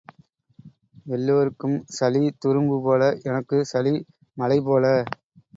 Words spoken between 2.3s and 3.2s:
துரும்பு போல